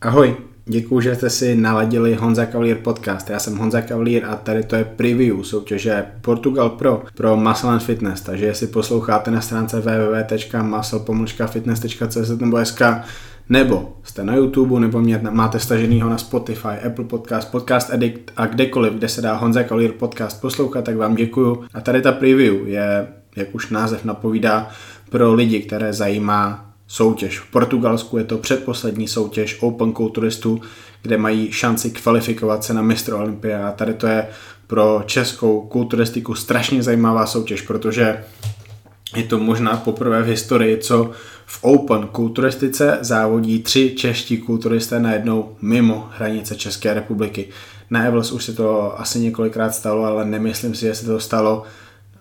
[0.00, 3.30] Ahoj, děkuji, že jste si naladili Honza Cavalier podcast.
[3.30, 7.82] Já jsem Honza Cavalier a tady to je preview soutěže Portugal Pro pro Muscle and
[7.82, 8.20] Fitness.
[8.20, 12.82] Takže jestli posloucháte na stránce www.muscle-fitness.cz nebo SK,
[13.48, 18.46] nebo jste na YouTube, nebo mě máte staženýho na Spotify, Apple Podcast, Podcast Addict a
[18.46, 21.64] kdekoliv, kde se dá Honza Cavalier podcast poslouchat, tak vám děkuju.
[21.74, 24.70] A tady ta preview je, jak už název napovídá,
[25.10, 27.38] pro lidi, které zajímá soutěž.
[27.38, 30.60] V Portugalsku je to předposlední soutěž Open kulturistů,
[31.02, 34.28] kde mají šanci kvalifikovat se na mistr Olympia a tady to je
[34.66, 38.24] pro českou kulturistiku strašně zajímavá soutěž, protože
[39.16, 41.10] je to možná poprvé v historii, co
[41.46, 47.48] v Open kulturistice závodí tři čeští kulturisté najednou mimo hranice České republiky.
[47.90, 51.62] Na Evels už se to asi několikrát stalo, ale nemyslím si, že se to stalo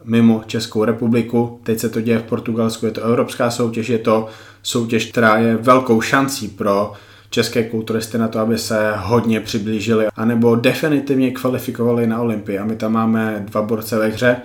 [0.08, 1.60] mimo Českou republiku.
[1.64, 4.28] Teď se to děje v Portugalsku, je to evropská soutěž, je to
[4.64, 6.94] soutěž, která je velkou šancí pro
[7.30, 12.60] české kulturisty na to, aby se hodně přiblížili, anebo definitivně kvalifikovali na Olympii.
[12.60, 14.36] A my tam máme dva borce ve hře.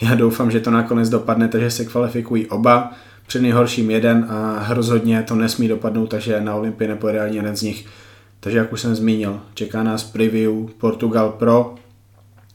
[0.00, 2.92] Já doufám, že to nakonec dopadne, takže se kvalifikují oba,
[3.26, 7.62] při nejhorším jeden a rozhodně to nesmí dopadnout, takže na Olympii nepojede ani jeden z
[7.62, 7.86] nich.
[8.40, 11.74] Takže jak už jsem zmínil, čeká nás preview Portugal Pro,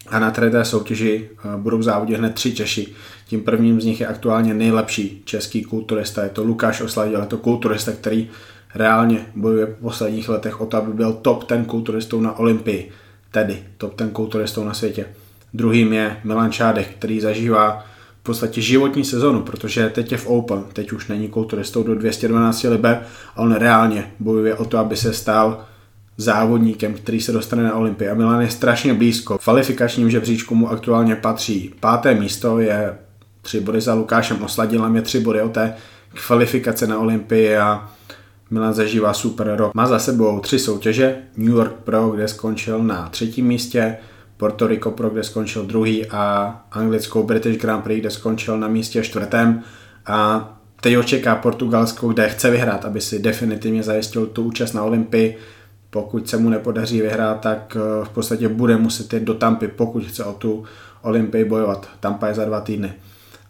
[0.07, 2.87] a na té soutěži eh, budou závodit hned tři Češi.
[3.27, 7.37] Tím prvním z nich je aktuálně nejlepší český kulturista, je to Lukáš Osladil, je to
[7.37, 8.29] kulturista, který
[8.75, 12.91] reálně bojuje v posledních letech o to, aby byl top ten kulturistou na Olympii,
[13.31, 15.05] tedy top ten kulturistou na světě.
[15.53, 17.85] Druhým je Milan Čádek, který zažívá
[18.19, 22.63] v podstatě životní sezonu, protože teď je v Open, teď už není kulturistou do 212
[22.63, 25.65] liber, a on reálně bojuje o to, aby se stal
[26.17, 28.09] závodníkem, který se dostane na Olympii.
[28.09, 29.37] A Milan je strašně blízko.
[29.37, 31.73] Kvalifikačním žebříčku mu aktuálně patří.
[31.79, 32.97] Páté místo je
[33.41, 35.75] tři body za Lukášem Osladilem, je tři body o té
[36.27, 37.89] kvalifikace na Olympii a
[38.49, 39.73] Milan zažívá super rok.
[39.73, 43.97] Má za sebou tři soutěže, New York Pro, kde skončil na třetím místě,
[44.37, 49.03] Puerto Rico Pro, kde skončil druhý a anglickou British Grand Prix, kde skončil na místě
[49.03, 49.63] čtvrtém
[50.05, 50.51] a
[50.81, 55.37] teď očeká Portugalsko, kde chce vyhrát, aby si definitivně zajistil tu účast na Olympii
[55.95, 60.03] pokud se mu nepodaří vyhrát, tak eh, v podstatě bude muset jít do Tampy, pokud
[60.05, 60.63] chce o tu
[61.01, 61.89] Olympii bojovat.
[61.99, 62.93] Tampa je za dva týdny.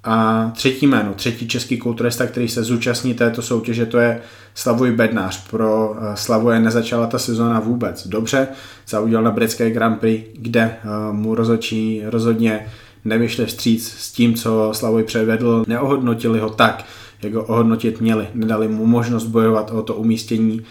[0.04, 4.22] A třetí jméno, třetí český kulturista, který se zúčastní této soutěže, to je
[4.56, 5.50] Slavuj Bednář.
[5.50, 8.48] Pro eh, Slavuje nezačala ta sezóna vůbec dobře,
[8.88, 12.68] zaudělal na britské Grand Prix, kde eh, mu rozhodčí rozhodně
[13.06, 16.86] nevyšli vstříc s tím, co Slavoj předvedl, neohodnotili ho tak,
[17.22, 20.62] jak ho ohodnotit měli, nedali mu možnost bojovat o to umístění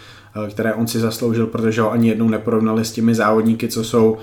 [0.49, 4.17] které on si zasloužil, protože ho ani jednou neporovnali s těmi závodníky, co jsou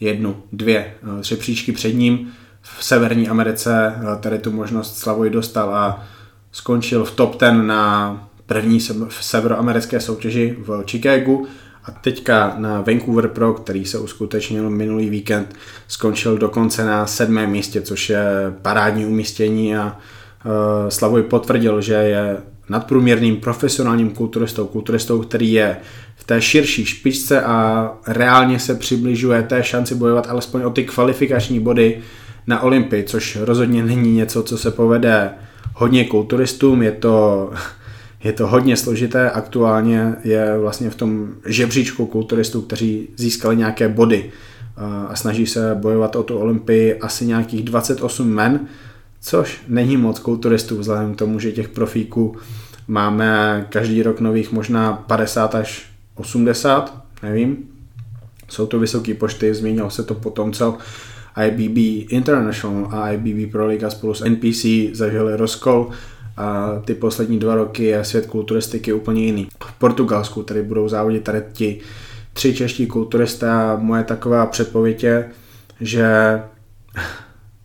[0.00, 2.32] jednu, dvě, eh, tři příčky před ním.
[2.62, 6.04] V Severní Americe eh, tady tu možnost Slavoj dostal a
[6.52, 8.80] skončil v top ten na první
[9.20, 11.46] severoamerické soutěži v Chicagu
[11.84, 15.56] a teďka na Vancouver Pro, který se uskutečnil minulý víkend,
[15.88, 18.24] skončil dokonce na sedmém místě, což je
[18.62, 19.96] parádní umístění a
[20.88, 22.36] Slavoj potvrdil, že je
[22.68, 25.76] nadprůměrným profesionálním kulturistou, kulturistou, který je
[26.16, 31.60] v té širší špičce a reálně se přibližuje té šanci bojovat alespoň o ty kvalifikační
[31.60, 31.98] body
[32.46, 35.30] na Olympii, což rozhodně není něco, co se povede
[35.74, 37.50] hodně kulturistům, je to,
[38.24, 44.30] je to hodně složité, aktuálně je vlastně v tom žebříčku kulturistů, kteří získali nějaké body
[45.08, 48.60] a snaží se bojovat o tu Olympii asi nějakých 28 men,
[49.26, 52.36] což není moc kulturistů, vzhledem k tomu, že těch profíků
[52.88, 57.56] máme každý rok nových možná 50 až 80, nevím.
[58.48, 60.78] Jsou to vysoké pošty, změnilo se to potom, co
[61.46, 61.76] IBB
[62.12, 65.90] International a IBB Pro Liga spolu s NPC zažili rozkol
[66.36, 69.48] a ty poslední dva roky je svět kulturistiky úplně jiný.
[69.64, 71.80] V Portugalsku tady budou závodit tady ti
[72.32, 75.30] tři čeští kulturisté a moje taková předpověď je,
[75.80, 76.06] že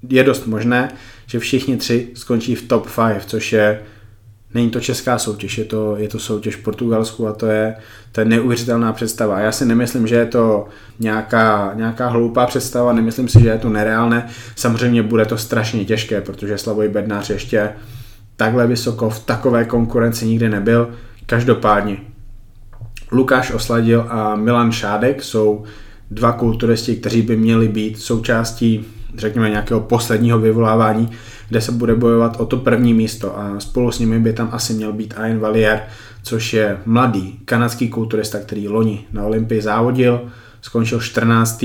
[0.09, 0.91] je dost možné,
[1.31, 3.81] že všichni tři skončí v top 5, což je
[4.53, 7.75] Není to česká soutěž, je to, je to soutěž v Portugalsku a to je,
[8.11, 9.39] to je neuvěřitelná představa.
[9.39, 10.65] Já si nemyslím, že je to
[10.99, 14.27] nějaká, nějaká hloupá představa, nemyslím si, že je to nereálné.
[14.55, 17.69] Samozřejmě bude to strašně těžké, protože Slavoj Bednář ještě
[18.35, 20.89] takhle vysoko v takové konkurenci nikdy nebyl.
[21.25, 21.97] Každopádně
[23.11, 25.63] Lukáš Osladil a Milan Šádek jsou
[26.11, 28.85] dva kulturisti, kteří by měli být součástí
[29.17, 31.09] řekněme, nějakého posledního vyvolávání,
[31.49, 34.73] kde se bude bojovat o to první místo a spolu s nimi by tam asi
[34.73, 35.81] měl být Ian Valier,
[36.23, 40.21] což je mladý kanadský kulturista, který loni na Olympii závodil,
[40.61, 41.63] skončil 14.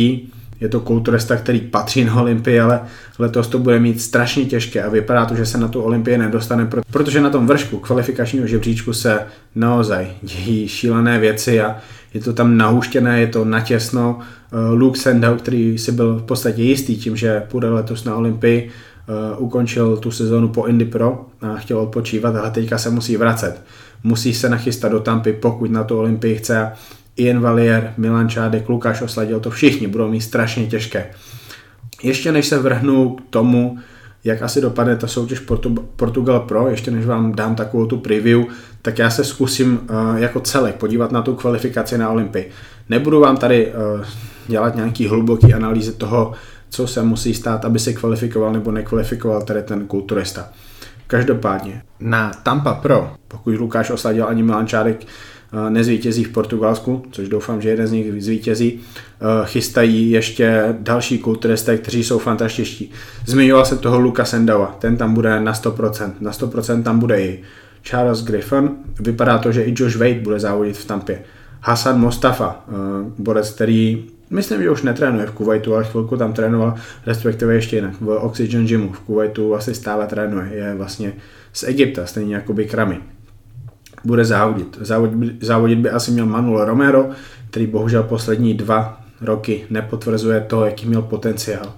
[0.60, 2.80] Je to kulturista, který patří na Olympii, ale
[3.18, 6.68] letos to bude mít strašně těžké a vypadá to, že se na tu Olympii nedostane,
[6.90, 11.76] protože na tom vršku kvalifikačního žebříčku se naozaj dějí šílené věci a
[12.16, 14.18] je to tam nahuštěné, je to natěsno.
[14.20, 18.70] Eh, Luke Sandau, který si byl v podstatě jistý tím, že půjde letos na Olympii,
[18.70, 23.62] eh, ukončil tu sezónu po Indy Pro a chtěl odpočívat, ale teďka se musí vracet.
[24.02, 26.72] Musí se nachystat do Tampy, pokud na tu Olympii chce.
[27.16, 31.06] Ian Valier, Milan Čádek, Lukáš Osladil, to všichni budou mít strašně těžké.
[32.02, 33.78] Ještě než se vrhnu k tomu,
[34.26, 38.42] jak asi dopadne ta soutěž Portu- Portugal Pro, ještě než vám dám takovou tu preview,
[38.82, 42.50] tak já se zkusím uh, jako celek podívat na tu kvalifikaci na Olympii.
[42.88, 44.04] Nebudu vám tady uh,
[44.46, 46.32] dělat nějaký hluboký analýzy toho,
[46.70, 50.48] co se musí stát, aby se kvalifikoval nebo nekvalifikoval tady ten kulturista.
[51.06, 55.06] Každopádně na Tampa Pro, pokud Lukáš Osladil ani Milan Čárek
[55.52, 58.80] Eh, nezvítězí v Portugalsku, což doufám, že jeden z nich zvítězí.
[59.20, 62.90] Eh, chystají ještě další kulturisté, kteří jsou fantastičtí.
[63.26, 67.42] Zmiňoval se toho Luka Sendava, ten tam bude na 100%, na 100% tam bude i
[67.82, 68.70] Charles Griffin,
[69.00, 71.22] vypadá to, že i Josh Wade bude závodit v Tampě.
[71.60, 72.72] Hassan Mostafa, eh,
[73.18, 76.74] borec, který myslím, že už netrénuje v Kuwaitu, ale chvilku tam trénoval,
[77.06, 81.12] respektive ještě jinak, v Oxygen Gymu v Kuwaitu asi stále trénuje, je vlastně
[81.52, 83.00] z Egypta, stejně jako Bikrami
[84.04, 84.78] bude závodit.
[84.80, 85.42] závodit.
[85.42, 87.10] Závodit by asi měl Manuel Romero,
[87.50, 91.72] který bohužel poslední dva roky nepotvrzuje to, jaký měl potenciál.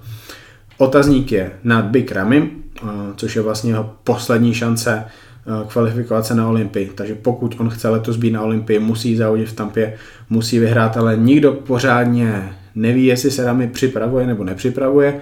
[0.78, 2.50] Otazník je nad Big Ramy,
[2.82, 2.86] eh,
[3.16, 6.92] což je vlastně jeho poslední šance eh, kvalifikovat se na Olympii.
[6.94, 9.94] Takže pokud on chce letos být na Olympii, musí závodit v Tampě,
[10.30, 15.20] musí vyhrát, ale nikdo pořádně neví, jestli se Ramy připravuje nebo nepřipravuje,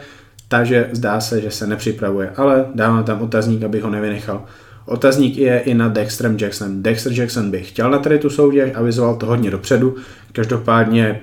[0.48, 4.44] takže zdá se, že se nepřipravuje, ale dávám tam otazník, abych ho nevynechal.
[4.86, 6.82] Otazník je i na Dexterem Jackson.
[6.82, 9.96] Dexter Jackson by chtěl na tady tu soutěž, avizoval to hodně dopředu.
[10.32, 11.20] Každopádně,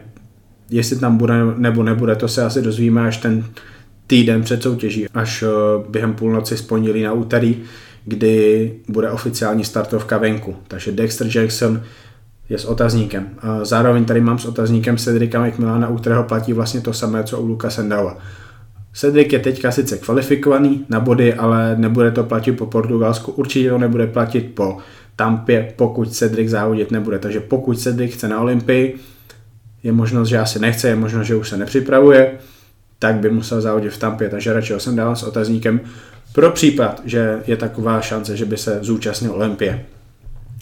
[0.69, 3.45] jestli tam bude nebo nebude, to se asi dozvíme až ten
[4.07, 5.47] týden před soutěží, až eh,
[5.89, 7.57] během půlnoci z pondělí na úterý,
[8.05, 10.55] kdy bude oficiální startovka venku.
[10.67, 11.81] Takže Dexter Jackson
[12.49, 13.29] je s otazníkem.
[13.63, 17.45] Zároveň tady mám s otazníkem Cedrika McMillana, u kterého platí vlastně to samé, co u
[17.45, 18.17] Luka Sendava.
[18.93, 23.77] Cedric je teďka sice kvalifikovaný na body, ale nebude to platit po Portugalsku, určitě to
[23.77, 24.77] nebude platit po
[25.15, 27.19] Tampě, pokud Cedric závodit nebude.
[27.19, 28.95] Takže pokud Cedric chce na Olympii,
[29.83, 32.31] je možnost, že asi nechce, je možnost, že už se nepřipravuje,
[32.99, 35.79] tak by musel závodit v Tampě, takže radši ho jsem dával s otazníkem
[36.33, 39.85] pro případ, že je taková šance, že by se zúčastnil Olympie.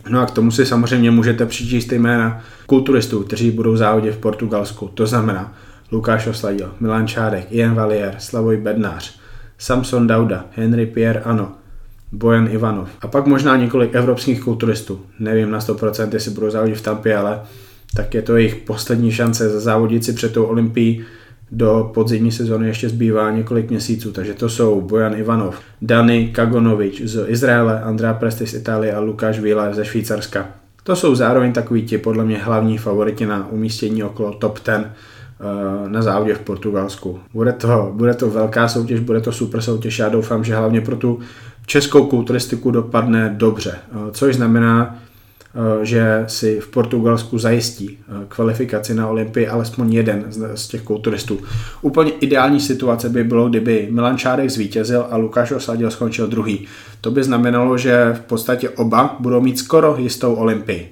[0.10, 4.88] No a k tomu si samozřejmě můžete přičíst jména kulturistů, kteří budou závodit v Portugalsku.
[4.88, 5.54] To znamená
[5.92, 9.20] Lukáš Osladil, Milan Čádek, Ian Valier, Slavoj Bednář,
[9.58, 11.52] Samson Dauda, Henry Pierre Ano,
[12.12, 15.02] Bojan Ivanov a pak možná několik evropských kulturistů.
[15.20, 17.42] Nevím na 100% jestli budou závodit v Tampě, ale
[17.94, 21.06] tak je to jejich poslední šance závodit si před tou olympií
[21.52, 27.26] do podzimní sezóny ještě zbývá několik měsíců, takže to jsou Bojan Ivanov, Dani Kagonovič z
[27.28, 30.50] Izraele, Andrea Presti z Itálie a Lukáš Víla ze Švýcarska.
[30.84, 34.86] To jsou zároveň takový ti podle mě hlavní favoriti na umístění okolo top 10
[35.44, 37.20] Eh, na závodě v Portugalsku.
[37.34, 40.00] Bude to, bude to velká soutěž, bude to super soutěž.
[40.00, 41.20] Já doufám, že hlavně pro tu
[41.66, 43.76] českou kulturistiku dopadne dobře.
[43.76, 45.00] Eh, což znamená,
[45.82, 50.26] že si v Portugalsku zajistí kvalifikaci na Olympii alespoň jeden
[50.56, 51.40] z těch kulturistů.
[51.82, 56.68] Úplně ideální situace by bylo, kdyby Milan Čárek zvítězil a Lukáš Osadil skončil druhý.
[57.02, 60.92] To by znamenalo, že v podstatě oba budou mít skoro jistou Olympii.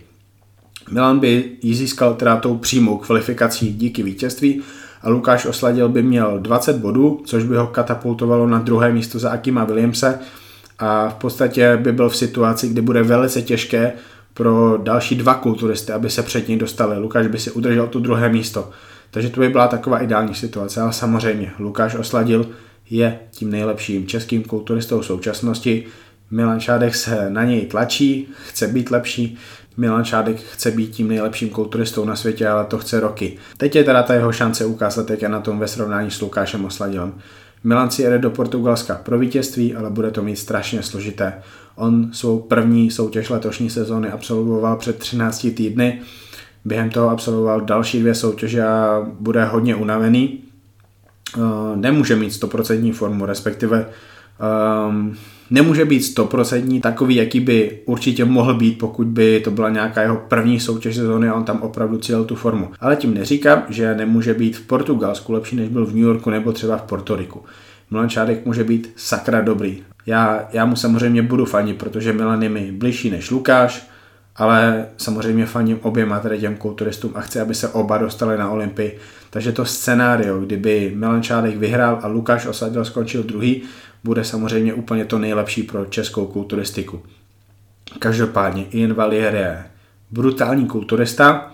[0.91, 4.61] Milan by ji získal teda tou přímou kvalifikací díky vítězství
[5.01, 9.29] a Lukáš Osladil by měl 20 bodů, což by ho katapultovalo na druhé místo za
[9.29, 10.19] Akima Williamse
[10.79, 13.93] a v podstatě by byl v situaci, kdy bude velice těžké
[14.33, 16.97] pro další dva kulturisty, aby se před ní dostali.
[16.97, 18.69] Lukáš by si udržel to druhé místo.
[19.11, 22.49] Takže to by byla taková ideální situace, ale samozřejmě Lukáš Osladil
[22.89, 25.85] je tím nejlepším českým kulturistou současnosti.
[26.31, 29.37] Milan Šádek se na něj tlačí, chce být lepší,
[29.77, 33.37] Milan Šádek chce být tím nejlepším kulturistou na světě, ale to chce roky.
[33.57, 36.65] Teď je teda ta jeho šance ukázat, jak je na tom ve srovnání s Lukášem
[36.65, 37.13] Osladilem.
[37.63, 41.33] Milan si jede do Portugalska pro vítězství, ale bude to mít strašně složité.
[41.75, 46.01] On svou první soutěž letošní sezóny absolvoval před 13 týdny,
[46.65, 50.39] během toho absolvoval další dvě soutěže a bude hodně unavený.
[51.37, 51.39] Eh,
[51.75, 53.89] nemůže mít 100% formu, respektive
[54.89, 55.15] um,
[55.49, 60.21] nemůže být stoprocentní takový, jaký by určitě mohl být, pokud by to byla nějaká jeho
[60.27, 62.71] první soutěž sezóny a on tam opravdu cílil tu formu.
[62.79, 66.51] Ale tím neříkám, že nemůže být v Portugalsku lepší, než byl v New Yorku nebo
[66.51, 67.43] třeba v Portoriku.
[67.91, 69.83] Milan Čádek může být sakra dobrý.
[70.05, 73.89] Já, já mu samozřejmě budu fanit, protože Milan je mi bližší než Lukáš,
[74.35, 78.97] ale samozřejmě faním oběma tady těm kulturistům a chci, aby se oba dostali na Olympii.
[79.29, 83.61] Takže to scénário, kdyby Milan Čádek vyhrál a Lukáš Osadil skončil druhý,
[84.03, 87.01] bude samozřejmě úplně to nejlepší pro českou kulturistiku.
[87.99, 89.63] Každopádně Ian Valier je
[90.11, 91.51] brutální kulturista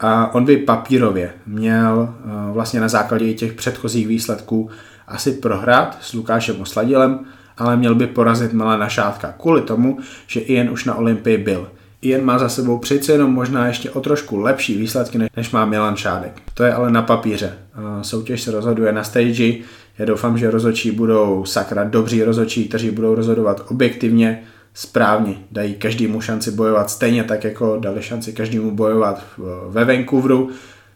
[0.00, 2.14] A on by papírově měl
[2.52, 4.70] vlastně na základě těch předchozích výsledků
[5.08, 7.20] asi prohrát s Lukášem Osladilem,
[7.58, 11.70] ale měl by porazit Milana Šátka kvůli tomu, že Ian už na Olympii byl.
[12.02, 15.96] Ian má za sebou přeci jenom možná ještě o trošku lepší výsledky, než má Milan
[15.96, 16.42] Šádek.
[16.54, 17.58] To je ale na papíře.
[18.02, 19.54] Soutěž se rozhoduje na stage.
[19.98, 24.42] Já doufám, že rozočí budou sakra dobří rozočí, kteří budou rozhodovat objektivně,
[24.74, 25.36] správně.
[25.50, 29.24] Dají každému šanci bojovat stejně tak, jako dali šanci každému bojovat
[29.68, 30.50] ve Vancouveru.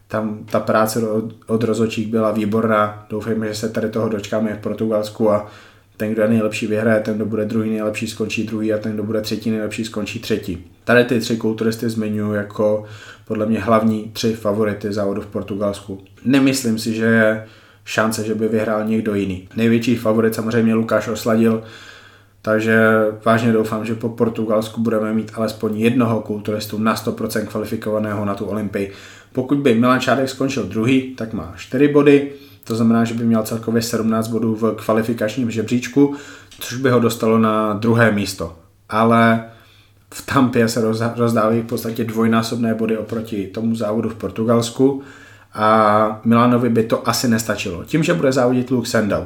[0.07, 0.99] Tam ta práce
[1.47, 3.05] od rozočích byla výborná.
[3.09, 5.47] Doufejme, že se tady toho dočkáme v Portugalsku a
[5.97, 9.03] ten, kdo je nejlepší, vyhraje, ten, kdo bude druhý nejlepší, skončí druhý a ten, kdo
[9.03, 10.65] bude třetí nejlepší, skončí třetí.
[10.83, 12.83] Tady ty tři kulturisty zmiňuji jako
[13.27, 16.01] podle mě hlavní tři favority závodu v Portugalsku.
[16.25, 17.47] Nemyslím si, že je
[17.89, 19.47] šance, že by vyhrál někdo jiný.
[19.55, 21.63] Největší favorit samozřejmě Lukáš Osladil,
[22.41, 22.79] takže
[23.25, 28.45] vážně doufám, že po Portugalsku budeme mít alespoň jednoho kulturistu na 100% kvalifikovaného na tu
[28.45, 28.91] Olympii.
[29.33, 32.31] Pokud by Milan Šádek skončil druhý, tak má 4 body,
[32.63, 36.15] to znamená, že by měl celkově 17 bodů v kvalifikačním žebříčku,
[36.59, 38.55] což by ho dostalo na druhé místo.
[38.89, 39.43] Ale
[40.13, 40.81] v Tampě se
[41.15, 45.01] rozdávají v podstatě dvojnásobné body oproti tomu závodu v Portugalsku
[45.59, 47.83] a Milanovi by to asi nestačilo.
[47.83, 49.23] Tím, že bude závodit Luke Sendau.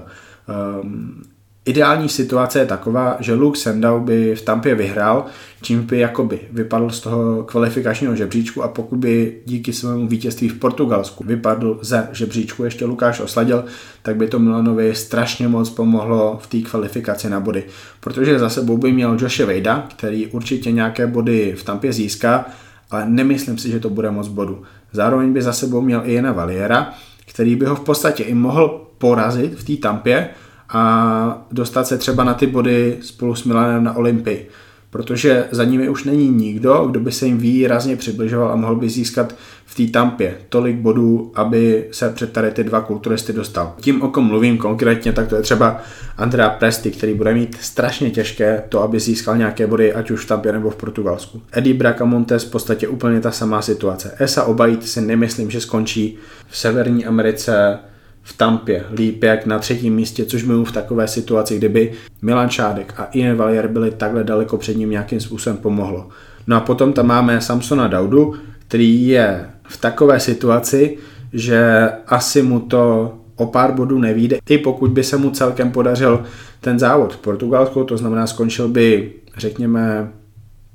[0.82, 1.24] Um,
[1.66, 5.26] Ideální situace je taková, že Luke Sendau by v Tampě vyhrál,
[5.62, 10.60] čím by jakoby vypadl z toho kvalifikačního žebříčku a pokud by díky svému vítězství v
[10.60, 13.66] Portugalsku vypadl ze žebříčku ještě Lukáš Osladil,
[14.02, 17.64] tak by to Milanovi strašně moc pomohlo v té kvalifikaci na body.
[18.00, 22.46] Protože za sebou by měl Joshe Vejda, který určitě nějaké body v Tampě získá,
[22.92, 24.64] ale nemyslím si, že to bude moc bodu.
[24.94, 26.94] Zároveň by za sebou měl i Jena Valiera,
[27.26, 30.30] který by ho v podstatě i mohl porazit v té Tampě,
[30.70, 34.50] a dostat se třeba na ty body spolu s Milanem na Olympii.
[34.94, 38.90] Protože za nimi už není nikdo, kdo by se jim výrazně přibližoval a mohl by
[38.90, 39.36] získat
[39.66, 43.74] v té tampě tolik bodů, aby se před tady ty dva kulturisty dostal.
[43.82, 45.82] Tím, o kom mluvím konkrétně, tak to je třeba
[46.18, 50.28] Andrea Presti, který bude mít strašně těžké to, aby získal nějaké body, ať už v
[50.28, 51.42] tampě nebo v Portugalsku.
[51.52, 54.16] Eddie Bracamontes v podstatě úplně ta samá situace.
[54.20, 57.80] Esa Obajit si nemyslím, že skončí v Severní Americe
[58.24, 62.50] v Tampě líp jak na třetím místě, což by mu v takové situaci, kdyby Milan
[62.50, 66.10] Šádek a Ian Valier byli takhle daleko před ním nějakým způsobem pomohlo.
[66.48, 68.34] No a potom tam máme Samsona Daudu,
[68.68, 70.98] který je v takové situaci,
[71.34, 76.24] že asi mu to o pár bodů nevíde, i pokud by se mu celkem podařil
[76.62, 80.12] ten závod v Portugalsku, to znamená skončil by, řekněme,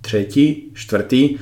[0.00, 1.36] třetí, čtvrtý,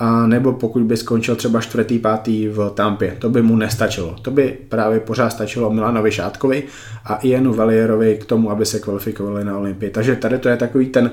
[0.00, 3.16] a nebo pokud by skončil třeba čtvrtý, pátý v Tampě.
[3.18, 4.16] To by mu nestačilo.
[4.22, 6.62] To by právě pořád stačilo Milanovi Šátkovi
[7.04, 9.90] a Ianu Valierovi k tomu, aby se kvalifikovali na Olympii.
[9.90, 11.10] Takže tady to je takový ten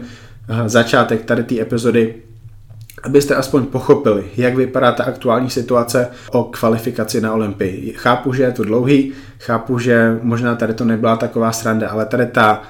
[0.49, 2.15] eh, začátek tady té epizody,
[3.03, 7.93] abyste aspoň pochopili, jak vypadá ta aktuální situace o kvalifikaci na Olympii.
[7.97, 12.25] Chápu, že je to dlouhý, chápu, že možná tady to nebyla taková sranda, ale tady
[12.25, 12.61] ta,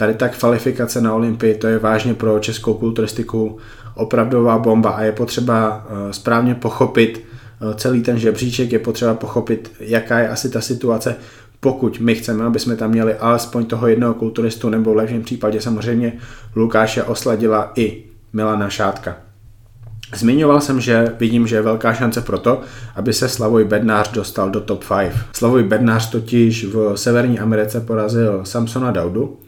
[0.00, 3.58] tady ta kvalifikace na Olympii, to je vážně pro českou kulturistiku
[3.94, 9.72] opravdová bomba a je potřeba eh, správně pochopit eh, celý ten žebříček, je potřeba pochopit,
[9.80, 11.16] jaká je asi ta situace,
[11.60, 15.60] pokud my chceme, aby jsme tam měli alespoň toho jednoho kulturistu, nebo v lepším případě
[15.60, 16.12] samozřejmě
[16.56, 19.16] Lukáše Osladila i Milana Šátka.
[20.14, 22.60] Zmiňoval jsem, že vidím, že je velká šance pro to,
[22.96, 25.12] aby se Slavoj Bednář dostal do top 5.
[25.32, 29.38] Slavoj Bednář totiž v Severní Americe porazil Samsona Daudu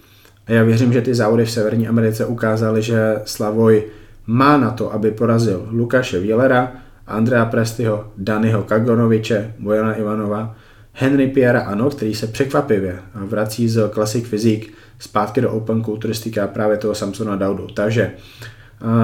[0.52, 3.84] já věřím, že ty závody v Severní Americe ukázaly, že Slavoj
[4.26, 6.72] má na to, aby porazil Lukáše Wielera,
[7.06, 10.56] Andrea Prestiho, Danyho Kagonoviče, Bojana Ivanova,
[10.92, 16.76] Henry Pierre Ano, který se překvapivě vrací z Classic Physique zpátky do Open Kulturistika právě
[16.76, 17.66] toho Samsona Daudu.
[17.74, 18.10] Takže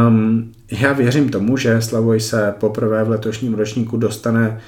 [0.08, 4.60] um, já věřím tomu, že Slavoj se poprvé v letošním ročníku dostane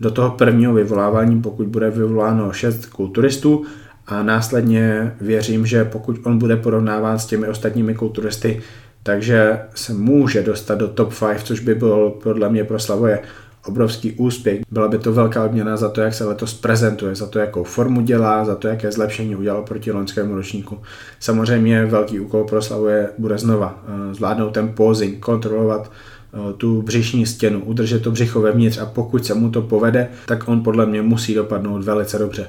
[0.00, 3.64] do toho prvního vyvolávání, pokud bude vyvoláno 6 kulturistů
[4.06, 8.62] a následně věřím, že pokud on bude porovnáván s těmi ostatními kulturisty,
[9.02, 13.22] takže se může dostat do top 5, což by byl podle mě pro Slavoje
[13.66, 14.60] obrovský úspěch.
[14.70, 18.00] Byla by to velká odměna za to, jak se letos prezentuje, za to, jakou formu
[18.00, 20.78] dělá, za to, jaké zlepšení udělal proti loňskému ročníku.
[21.20, 27.26] Samozřejmě velký úkol pro Slavoje bude znova eh, zvládnout ten posing, kontrolovat eh, tu břišní
[27.26, 31.02] stěnu, udržet to břicho vevnitř a pokud se mu to povede, tak on podle mě
[31.02, 32.46] musí dopadnout velice dobře.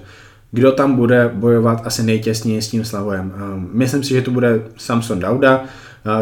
[0.51, 3.33] Kdo tam bude bojovat asi nejtěsněji s tím Slavojem?
[3.35, 5.63] Eh, myslím si, že to bude Samson Dauda,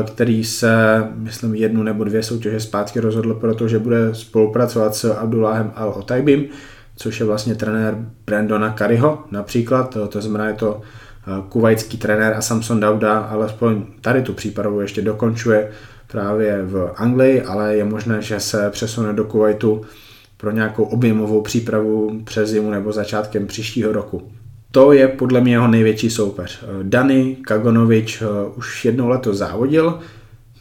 [0.08, 5.89] který se, myslím, jednu nebo dvě soutěže zpátky rozhodl, protože bude spolupracovat s Abdullahem al
[5.89, 6.46] otaibim
[6.96, 10.82] což je vlastně trenér Brandona Kariho například, to, to znamená, je to
[11.50, 15.72] kuvajský trenér a Samson Dauda alespoň tady tu přípravu ještě dokončuje
[16.08, 19.82] právě v Anglii, ale je možné, že se přesune do Kuwaitu
[20.38, 24.32] pro nějakou objemovou přípravu přes zimu nebo začátkem příštího roku.
[24.72, 26.63] To je podle mě jeho největší soupeř.
[26.84, 28.25] Dani Kagonovič eh,
[28.56, 30.00] už jednou leto závodil.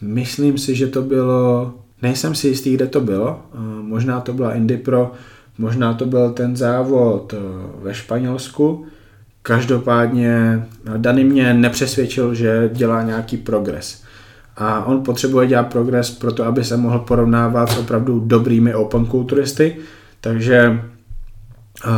[0.00, 1.72] Myslím si, že to bylo...
[2.02, 3.42] Nejsem si jistý, kde to bylo.
[3.54, 5.12] Eh, možná to byla Indy Pro,
[5.58, 7.36] možná to byl ten závod eh,
[7.82, 8.86] ve Španělsku.
[9.42, 10.64] Každopádně
[10.96, 14.02] Dani mě nepřesvědčil, že dělá nějaký progres.
[14.56, 19.76] A on potřebuje dělat progres proto, aby se mohl porovnávat s opravdu dobrými open kulturisty.
[20.20, 20.80] Takže
[21.86, 21.90] uh,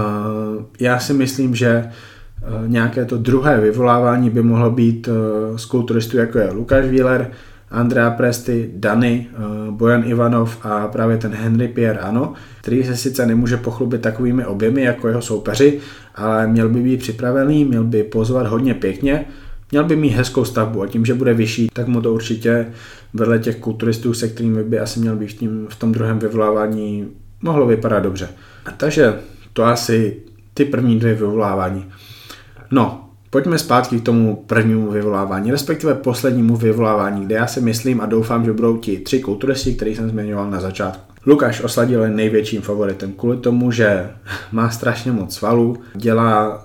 [0.80, 6.16] já si myslím, že uh, nějaké to druhé vyvolávání by mohlo být uh, z kulturistů
[6.16, 7.30] jako je Lukáš Wheeler,
[7.70, 9.26] Andrea Presty, Dany,
[9.70, 14.82] Bojan Ivanov a právě ten Henry Pierre Ano, který se sice nemůže pochlubit takovými objemy
[14.82, 15.78] jako jeho soupeři,
[16.14, 19.24] ale měl by být připravený, měl by pozvat hodně pěkně,
[19.70, 22.66] Měl by mít hezkou stavbu a tím, že bude vyšší, tak mu to určitě
[23.14, 27.08] vedle těch kulturistů, se kterými by asi měl být v, tím, v tom druhém vyvolávání,
[27.42, 28.28] mohlo vypadat dobře.
[28.76, 29.14] Takže
[29.52, 30.16] to asi
[30.54, 31.84] ty první dvě vyvolávání.
[32.70, 38.06] No, pojďme zpátky k tomu prvnímu vyvolávání, respektive poslednímu vyvolávání, kde já si myslím a
[38.06, 41.05] doufám, že budou ti tři kulturisti, který jsem zmiňoval na začátku.
[41.28, 44.10] Lukáš Osladil je největším favoritem kvůli tomu, že
[44.52, 46.64] má strašně moc svalů, dělá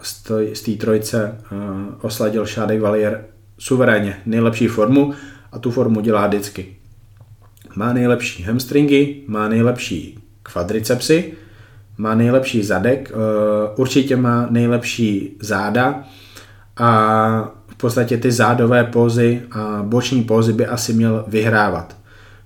[0.54, 1.58] z té trojce uh,
[2.02, 3.24] Osladil Šádek Valier
[3.60, 5.14] suverénně nejlepší formu
[5.52, 6.76] a tu formu dělá vždycky.
[7.76, 11.34] Má nejlepší hamstringy, má nejlepší kvadricepsy,
[11.98, 13.20] má nejlepší zadek, uh,
[13.76, 16.04] určitě má nejlepší záda
[16.78, 22.01] a v podstatě ty zádové pózy a boční pózy by asi měl vyhrávat.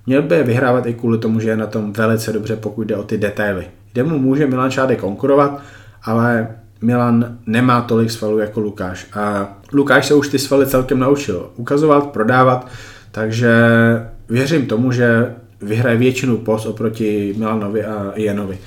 [0.06, 2.96] Měl by je vyhrávat i kvůli tomu, že je na tom velice dobře, pokud jde
[2.96, 3.66] o ty detaily.
[3.92, 5.62] Kde mu může Milan Šádek konkurovat,
[6.02, 6.48] ale
[6.82, 9.06] Milan nemá tolik svalů jako Lukáš.
[9.12, 12.68] A Lukáš se už ty svaly celkem naučil ukazovat, prodávat,
[13.10, 13.52] takže
[14.28, 18.58] věřím tomu, že vyhraje většinu pos oproti Milanovi a Ianovi.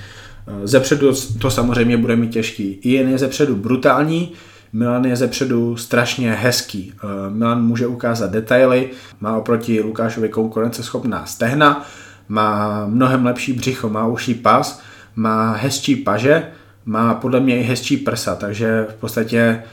[0.63, 2.79] Zepředu to samozřejmě bude mít těžký.
[2.83, 4.31] Ian je zepředu brutální,
[4.73, 6.93] Milan je zepředu strašně hezký.
[6.93, 8.89] Eh, Milan může ukázat detaily,
[9.21, 11.85] má oproti Lukášovi konkurenceschopná stehna,
[12.29, 14.81] má mnohem lepší břicho, má uší pas,
[15.15, 16.47] má hezčí paže,
[16.85, 19.63] má podle mě i hezčí prsa, takže v podstatě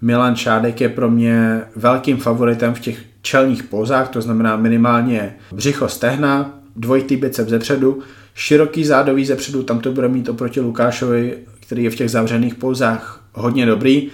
[0.00, 5.88] Milan Šádek je pro mě velkým favoritem v těch čelních pozách, to znamená minimálně břicho
[5.88, 7.98] stehna, dvojitý bicep zepředu,
[8.34, 13.24] široký zádový zepředu, tam to bude mít oproti Lukášovi, který je v těch zavřených pouzách
[13.34, 14.10] hodně dobrý,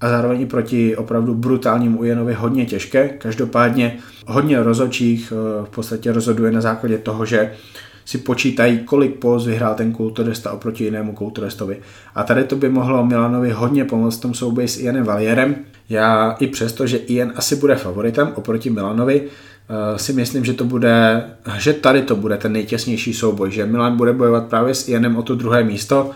[0.00, 3.08] a zároveň i proti opravdu brutálnímu Ujenovi hodně těžké.
[3.08, 7.52] Každopádně hodně rozočích eh, v podstatě rozhoduje na základě toho, že
[8.04, 11.78] si počítají, kolik póz vyhrál ten kulturista oproti jinému kulturistovi.
[12.14, 15.56] A tady to by mohlo Milanovi hodně pomoct v tom souboji s Ianem Valierem.
[15.88, 20.64] Já i přesto, že Ian asi bude favoritem oproti Milanovi, eh, si myslím, že to
[20.64, 21.24] bude,
[21.58, 25.22] že tady to bude ten nejtěsnější souboj, že Milan bude bojovat právě s Ianem o
[25.22, 26.10] to druhé místo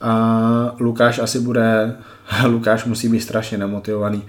[0.00, 1.96] a Lukáš asi bude
[2.46, 4.22] Lukáš musí být strašně nemotivovaný,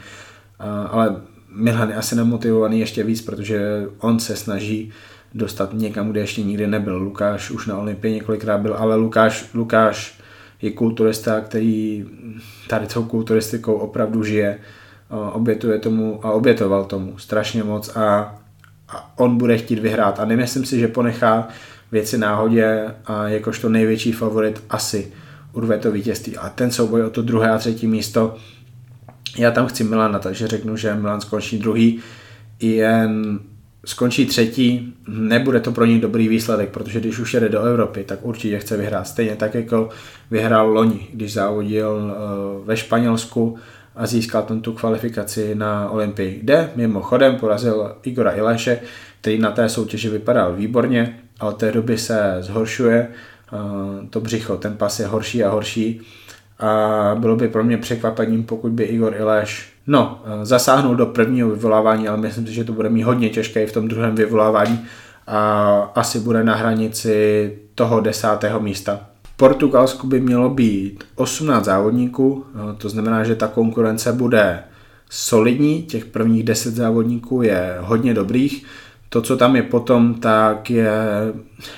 [0.90, 1.16] ale
[1.56, 4.92] Milan je asi nemotivovaný ještě víc, protože on se snaží
[5.34, 6.98] dostat někam, kde ještě nikdy nebyl.
[6.98, 10.20] Lukáš už na Olympii několikrát byl, ale Lukáš, Lukáš
[10.62, 12.06] je kulturista, který
[12.68, 14.60] tady tou kulturistikou opravdu žije,
[15.10, 18.36] obětuje tomu a obětoval tomu strašně moc a,
[18.90, 20.20] a on bude chtít vyhrát.
[20.20, 21.48] A nemyslím si, že ponechá
[21.92, 25.12] věci náhodě a jakožto největší favorit asi
[25.54, 26.38] urve to vítězství.
[26.38, 28.36] A ten souboj o to druhé a třetí místo,
[29.38, 32.00] já tam chci Milana, takže řeknu, že Milan skončí druhý,
[32.60, 33.40] jen
[33.86, 38.20] skončí třetí, nebude to pro něj dobrý výsledek, protože když už jede do Evropy, tak
[38.26, 39.08] určitě chce vyhrát.
[39.08, 39.90] Stejně tak, jako
[40.32, 43.58] vyhrál loni, když závodil eh, ve Španělsku
[43.96, 48.80] a získal tam tu kvalifikaci na Olympii, kde mimochodem porazil Igora Ileše,
[49.22, 53.08] který na té soutěži vypadal výborně, ale od té doby se zhoršuje
[54.10, 54.58] to břicho.
[54.58, 56.02] Ten pas je horší a horší
[56.60, 62.08] a bylo by pro mě překvapením, pokud by Igor Ileš no, zasáhnul do prvního vyvolávání,
[62.08, 64.86] ale myslím si, že to bude mít hodně těžké v tom druhém vyvolávání
[65.28, 69.00] a asi bude na hranici toho desátého místa.
[69.24, 72.46] V Portugalsku by mělo být 18 závodníků,
[72.78, 74.64] to znamená, že ta konkurence bude
[75.10, 78.66] solidní, těch prvních 10 závodníků je hodně dobrých,
[79.10, 80.92] to, co tam je potom, tak je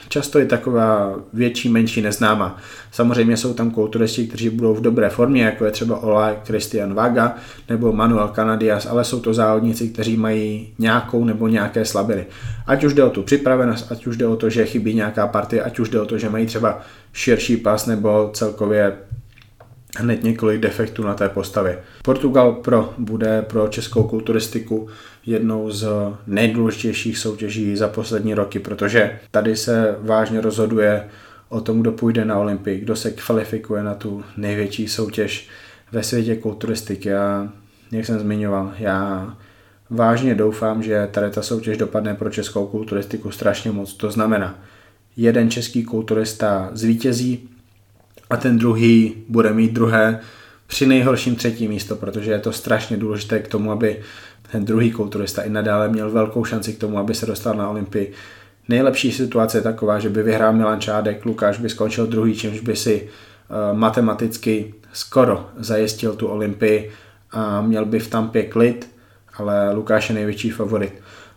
[0.09, 2.57] často je taková větší, menší neznáma.
[2.91, 7.35] Samozřejmě jsou tam kulturisti, kteří budou v dobré formě, jako je třeba Ola Christian Vaga
[7.69, 12.25] nebo Manuel Canadias, ale jsou to závodníci, kteří mají nějakou nebo nějaké slabiny.
[12.67, 15.63] Ať už jde o tu připravenost, ať už jde o to, že chybí nějaká partie,
[15.63, 16.81] ať už jde o to, že mají třeba
[17.13, 18.97] širší pas nebo celkově
[19.97, 21.79] hned několik defektů na té postavě.
[22.03, 24.87] Portugal Pro bude pro českou kulturistiku
[25.25, 25.87] jednou z
[26.27, 31.03] nejdůležitějších soutěží za poslední roky, protože tady se vážně rozhoduje
[31.49, 35.49] o tom, kdo půjde na Olympii, kdo se kvalifikuje na tu největší soutěž
[35.91, 37.13] ve světě kulturistiky.
[37.13, 37.49] A
[37.91, 39.33] jak jsem zmiňoval, já
[39.89, 43.93] vážně doufám, že tady ta soutěž dopadne pro českou kulturistiku strašně moc.
[43.93, 44.59] To znamená,
[45.17, 47.49] jeden český kulturista zvítězí
[48.31, 50.19] a ten druhý bude mít druhé
[50.67, 53.99] při nejhorším třetí místo, protože je to strašně důležité k tomu, aby
[54.51, 58.11] ten druhý kulturista i nadále měl velkou šanci k tomu, aby se dostal na Olympii.
[58.69, 62.75] Nejlepší situace je taková, že by vyhrál Milan Čádek, Lukáš by skončil druhý, čímž by
[62.75, 66.91] si uh, matematicky skoro zajistil tu Olympii
[67.31, 68.89] a měl by v Tampě klid,
[69.37, 70.93] ale Lukáš je největší favorit.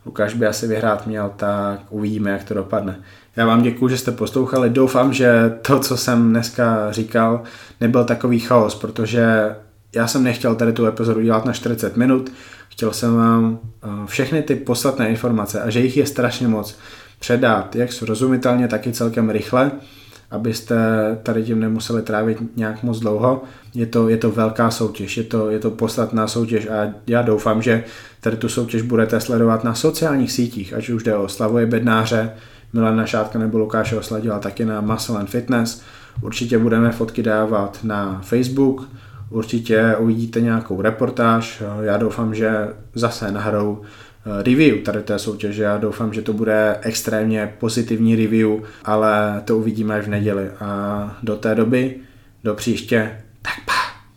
[0.07, 3.01] Lukáš by asi vyhrát měl, tak uvidíme, jak to dopadne.
[3.37, 4.71] Já vám děkuji, že jste poslouchali.
[4.71, 7.43] Doufám, že to, co jsem dneska říkal,
[7.81, 9.55] nebyl takový chaos, protože
[9.95, 12.33] já jsem nechtěl tady tu epizodu dělat na 40 minut.
[12.69, 16.79] Chtěl jsem vám eh, všechny ty podstatné informace, a že jich je strašně moc,
[17.19, 19.71] předat jak srozumitelně, tak i celkem rychle,
[20.31, 20.77] abyste
[21.23, 23.43] tady tím nemuseli trávit nějak moc dlouho.
[23.75, 27.63] Je to, je to velká soutěž, je to, je to podstatná soutěž a já doufám,
[27.63, 27.85] že
[28.21, 32.33] tady tu soutěž budete sledovat na sociálních sítích, ať už jde o Slavoje Bednáře,
[32.75, 35.83] Milana Šátka nebo Lukáše Osladila taky na Muscle and Fitness.
[36.21, 38.89] Určitě budeme fotky dávat na Facebook,
[39.31, 41.63] určitě uvidíte nějakou reportáž.
[41.81, 45.63] Já doufám, že zase nahrou eh, review tady té soutěže.
[45.63, 48.51] Já doufám, že to bude extrémně pozitivní review,
[48.85, 50.51] ale to uvidíme až v neděli.
[50.61, 51.97] A do té doby,
[52.45, 53.84] do příště, tak pa!